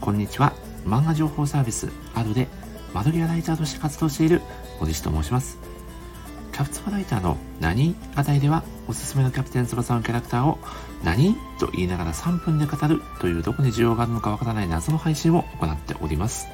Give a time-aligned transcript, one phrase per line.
[0.00, 0.52] こんにちは。
[0.84, 2.46] 漫画情報サービスアドで
[2.92, 4.42] マドリアライターとして活動している
[4.78, 5.56] 小西と申します。
[6.52, 10.58] キャプツバライターの何課題ではおすすめのキャプテン翼のキャラクターを
[11.02, 16.48] 何と言いながら3分で語るというどこに需要があるのかわからない謎の配信を行っております。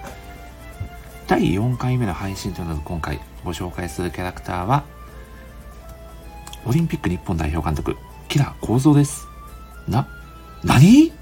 [1.26, 4.84] 第4回目の配信となる今回ご紹介するキャラクターは
[6.66, 7.96] オリンピック日本代表監督
[8.28, 9.26] キラ構造です。
[9.88, 10.06] な
[10.62, 11.12] 何？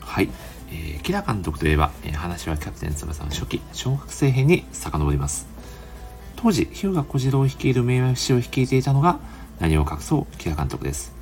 [0.00, 0.30] はい、
[0.70, 5.46] えー、キラ監督といえば、えー、話はキャプテン翼の初期小学生編に遡ります。
[6.36, 9.18] 当時日向小次郎を率いる名和 FC を率いていたのが
[9.58, 11.14] 何を隠そうキラ監督です、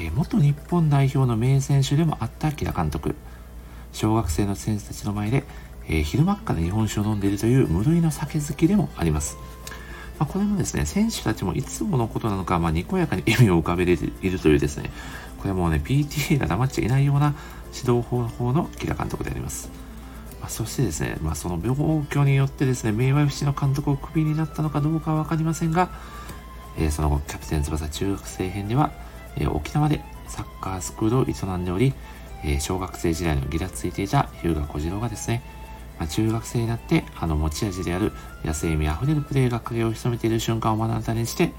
[0.00, 3.14] えー、元日本代表の名選手でもあったキラ監督。
[3.92, 5.44] 小学生の選手たちの前で、
[5.88, 9.36] えー、昼間から日本酒を飲んでいるという無類の酒好きでもあります。
[10.18, 14.90] まあ、これもですね、選手たちもいつものことなのか、まあ、にこやかに笑みを浮かべているというですね、
[15.38, 17.34] これもね、PTA が黙っちゃいないような
[17.74, 19.70] 指導方法の木田監督であります。
[20.40, 25.90] まあ、そしてですね、まあ、その病気によってですね、名和 FC の監督をクビになったのかどうかはわかりませんが、
[26.76, 28.92] えー、その後、キャプテン翼中学生編では、
[29.36, 31.94] えー、沖縄でサッカースクールを営んでおり、
[32.44, 35.42] えー、小学生時代のギラついていた日向小次郎がですね、
[35.98, 38.12] まあ、中学生になってあの持ち味である
[38.44, 41.52] 野生味あふれるプレーが影を潜めている瞬間を目の当たりにして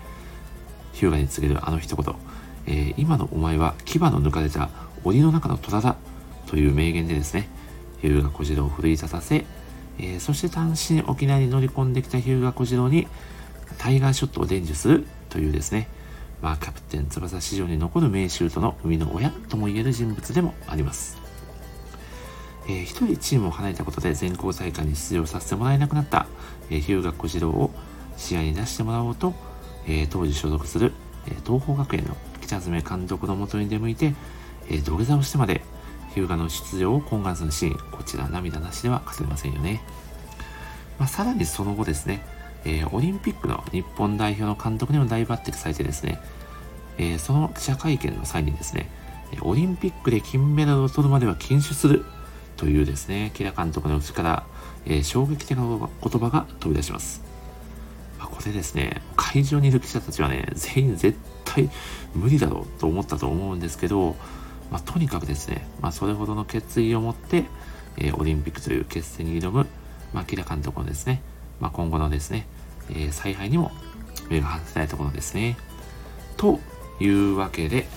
[0.93, 2.15] 日向に告げるあの一言、
[2.67, 4.69] えー、今のお前は牙の抜かれた
[5.03, 5.95] 檻の中の虎だ
[6.47, 7.47] という名言でですね
[8.01, 9.45] 日向小次郎を奮い立たせ、
[9.99, 13.07] えー、そして単身沖縄に乗り込んできた日向小次郎に
[13.77, 15.89] タイガーショットを伝授するというですね
[16.41, 21.28] まあ、キャプテン翼史上に残る名シュートの生みの親ともいえる人物でもあります。
[22.67, 26.27] えー、一人チームを離れたことで全校大会に出場させてもらえなくなった、
[26.69, 27.71] えー、日向小次郎を
[28.17, 29.33] 試合に出してもらおうと、
[29.85, 30.93] えー、当時所属する、
[31.27, 34.13] えー、東邦学園の北爪監督のもとに出向いて、
[34.69, 35.61] えー、土下座をしてまで
[36.13, 39.81] 日向の出場を懇願するシーン、こちら涙なしでは語れませんよね。
[40.97, 42.25] まあ、さらにその後ですね、
[42.65, 46.19] えー、オリンピックの日本代表の監督にも大抜擢されてですね、
[46.97, 48.89] えー、その記者会見の際にですね、
[49.41, 52.03] オリンピックで金メダルを取るまでは禁酒する
[52.59, 54.45] というですね、木田監督の口から、
[54.85, 57.23] えー、衝撃的な言葉が飛び出します。
[58.19, 61.69] まあ、これですね、会場にいる記者たちはね、全員絶対
[62.13, 64.17] 無理だろうと思ったと思うんですけど、
[64.69, 67.45] まあ、とにかくですね、まあ、それほどの決意を持って、
[67.95, 69.65] えー、オリンピックという決戦に挑む、
[70.13, 71.21] まあ、木田監督のですね、
[71.61, 72.45] まあ、今後のですね、
[72.89, 73.71] えー、采配にも
[74.29, 75.55] 目が離せないところですね。
[76.35, 76.59] と
[76.99, 77.87] いうわけで、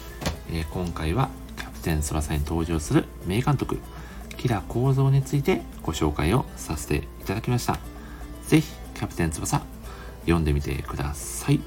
[0.53, 3.81] えー、今回はキャプテン翼に登場する名監督、
[4.43, 7.79] キラ構造についてご紹介をさせていただきました。
[8.49, 9.63] ぜひ、キャプテン翼、
[10.23, 11.61] 読んでみてください。